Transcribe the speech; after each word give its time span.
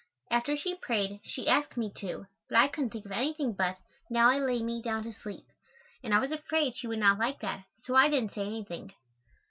After 0.31 0.57
she 0.57 0.73
prayed, 0.73 1.19
she 1.23 1.47
asked 1.47 1.77
me 1.77 1.91
to, 1.97 2.25
but 2.49 2.57
I 2.57 2.69
couldn't 2.69 2.89
think 2.89 3.05
of 3.05 3.11
anything 3.11 3.53
but 3.53 3.77
"Now 4.09 4.31
I 4.31 4.39
lay 4.39 4.63
me 4.63 4.81
down 4.81 5.03
to 5.03 5.13
sleep," 5.13 5.45
and 6.03 6.11
I 6.11 6.17
was 6.17 6.31
afraid 6.31 6.75
she 6.75 6.87
would 6.87 6.97
not 6.97 7.19
like 7.19 7.39
that, 7.41 7.65
so 7.83 7.93
I 7.93 8.09
didn't 8.09 8.31
say 8.33 8.41
anything. 8.41 8.93